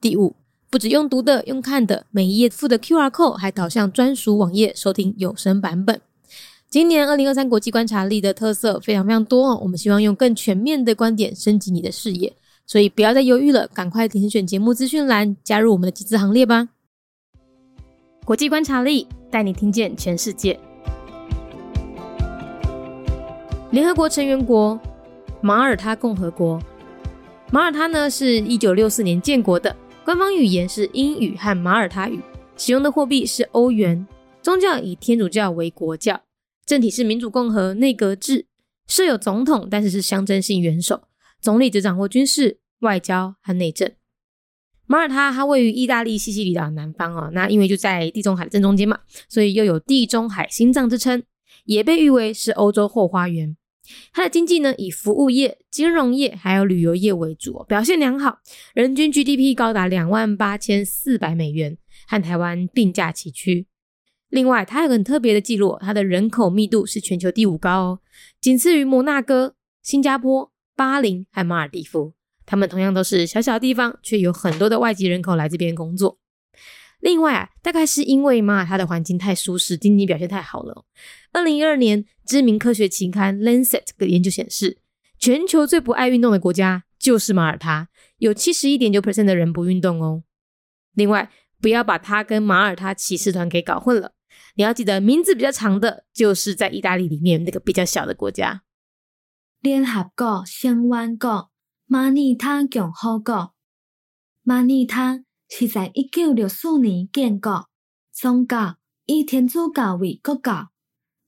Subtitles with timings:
[0.00, 0.36] 第五，
[0.70, 6.00] 不止用读的，用看的，每一页附的 Q R code 还导向专属网页收听有声版本。
[6.70, 12.32] 今年二零二三国际观察力的特色非常非常多哦，我们希望用更全面的观点升级你的视野。
[12.66, 16.68] 所以不要再犹豫了，赶快点选节目资讯栏，加入我们的集资行列吧！
[18.24, 20.60] 国际观察力带你听见全世界。
[23.70, 24.78] 联合国成员国
[25.40, 26.60] 马耳他共和国，
[27.50, 29.74] 马耳他呢是一九六四年建国的，
[30.08, 32.18] 官方语言是英语和马耳他语，
[32.56, 34.06] 使用的货币是欧元，
[34.40, 36.22] 宗教以天主教为国教，
[36.64, 38.46] 政体是民主共和内阁制，
[38.86, 41.02] 设有总统，但是是象征性元首。
[41.42, 43.92] 总理只掌握军事、外交和内政。
[44.86, 51.22] 马耳他它位于意大利西西里岛南方哦，那因为就在地中海正中间嘛，所以又有地中海心脏之称，
[51.66, 53.54] 也被誉为是欧洲后花园。
[54.12, 58.38] 它的经济呢以服务业、金融业还有旅游业为主，表现良好，
[58.74, 63.66] 人均 GDP 高达两万八千四百美元，和台湾并驾齐驱。
[64.28, 68.00] 另外，它有个很特别的记录，它的人口密度是全球第五高哦，
[68.40, 70.52] 仅次于摩纳哥、新加坡。
[70.76, 72.14] 巴林和马尔蒂夫，
[72.46, 76.20] 他们同样都是小小地方，却有很多的外籍人口来这边工作。
[77.00, 80.84] 另外啊，大概是因为马耳他的环境太舒适，经济表现太好了。
[81.32, 84.78] 二零一二年，知名科学期刊《Lancet》的研究显示，
[85.18, 87.88] 全球最不爱运动的国家就是马耳他，
[88.18, 90.24] 有七十一点九 percent 的人不运动哦。
[90.94, 94.14] 另外，不要把它跟马耳他骑士团给搞混了。
[94.56, 98.62] 你要记得，名字比较长的，就是在意大利里面那个比较小的国家。
[99.60, 101.50] 联合国成员国
[101.86, 103.54] 马耳他共和国，
[104.42, 107.68] 马耳他是在一九六四年建国，
[108.12, 108.76] 宗教
[109.06, 110.68] 以天主教为国教。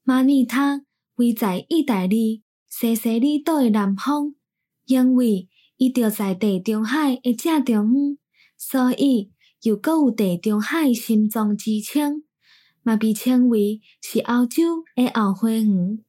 [0.02, 0.82] 马尼他
[1.16, 4.34] 位在意大利西西里岛的南方，
[4.86, 8.18] 因为伊着在地中海的正中央，
[8.56, 9.32] 所以
[9.62, 12.22] 又搁有地中海心脏之称，
[12.82, 16.04] 嘛被称为是欧洲的后花园。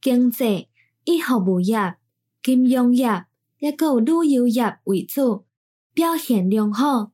[0.00, 0.68] 经济。
[1.06, 1.96] 以服务业、
[2.42, 3.26] 金融业，
[3.58, 5.44] 也搁有旅游业为主，
[5.92, 7.12] 表现良好。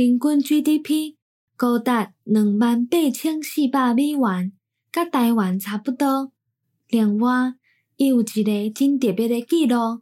[0.00, 1.16] 人均 GDP
[1.58, 4.50] 高达两万八千四百美元，
[4.90, 6.32] 甲台湾差不多。
[6.88, 7.52] 另外，
[7.96, 10.00] 伊有一个真特别的记录，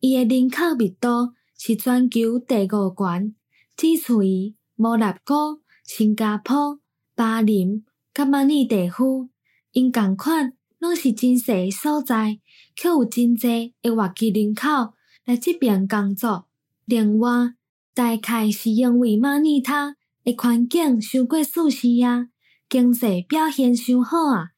[0.00, 3.36] 伊的人口密度是全球第五悬，
[3.76, 6.80] 只处于摩纳哥、新加坡、
[7.14, 9.30] 巴林、甲马尼地区，
[9.70, 10.54] 因共款。
[10.80, 12.40] 拢是真细所在，
[12.74, 16.48] 却有真济的外籍人口来这边工作。
[16.84, 17.54] 另外，
[17.96, 22.28] 大概是因为马尼他的环境太过舒适啊，
[22.68, 24.50] 经济表现伤好啊。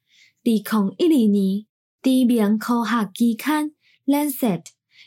[0.43, 0.59] 二零
[0.99, 1.66] 一二年，
[2.03, 3.71] 知名科学期刊
[4.04, 4.62] 《Lancet》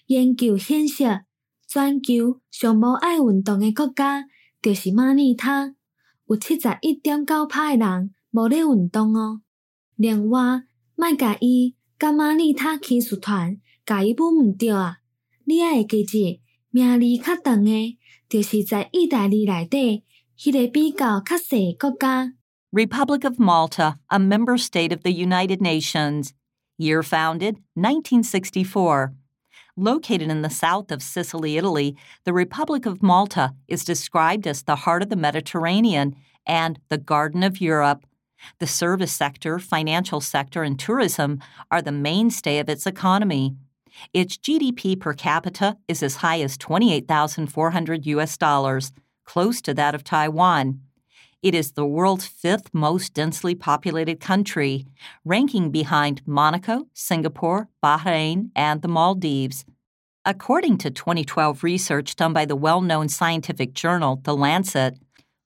[0.06, 1.26] 研究显示，
[1.68, 4.24] 全球上无爱运动的国家
[4.62, 5.76] 就是马尼他，
[6.28, 9.42] 有七十一点九派人无咧运动哦。
[9.98, 10.64] 另外，
[10.96, 15.00] 卖甲伊甲马尼他骑士团甲伊分毋着啊！
[15.44, 16.18] 你也会记住，
[16.71, 17.97] 名字较长诶，
[18.29, 20.05] 就是在意大利内底
[20.39, 22.33] 迄个比较较细国家。
[22.73, 26.33] Republic of Malta, a member state of the United Nations.
[26.79, 29.15] Year founded 1964.
[29.79, 34.85] Located in the south of Sicily, Italy, the Republic of Malta is described as the
[34.85, 38.05] heart of the Mediterranean and the Garden of Europe.
[38.59, 41.41] The service sector, financial sector, and tourism
[41.71, 43.57] are the mainstay of its economy.
[44.14, 48.92] Its GDP per capita is as high as 28,400 US dollars,
[49.24, 50.82] close to that of Taiwan.
[51.42, 54.86] It is the world's fifth most densely populated country,
[55.26, 59.66] ranking behind Monaco, Singapore, Bahrain, and the Maldives.
[60.24, 65.00] According to 2012 research done by the well known scientific journal The Lancet,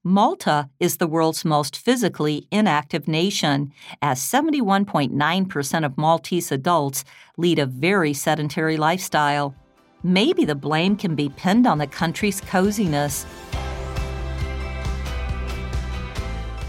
[0.04, 3.70] Malta is the world's most physically inactive nation,
[4.00, 7.04] as 71.9% of Maltese adults
[7.36, 9.54] lead a very sedentary lifestyle.
[10.02, 13.24] Maybe the blame can be pinned on the country's coziness.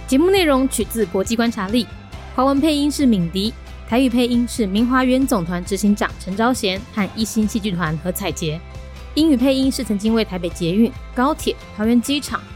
[0.08, 1.88] 节目内容取自国际观察力，
[2.36, 3.54] 华文配音是敏迪，
[3.88, 8.60] 台语配音是明华园总团执行长陈昭贤和一星戏剧团何彩杰。
[9.16, 12.42] 英语配音是曾经为台北捷运、高铁、桃园机场